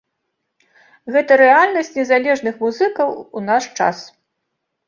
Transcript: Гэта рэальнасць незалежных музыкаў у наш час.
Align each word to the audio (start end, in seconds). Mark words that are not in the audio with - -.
Гэта 1.15 1.31
рэальнасць 1.43 1.93
незалежных 1.99 2.57
музыкаў 2.65 3.09
у 3.19 3.39
наш 3.51 3.63
час. 3.77 3.97